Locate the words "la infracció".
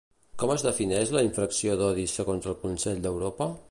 1.17-1.77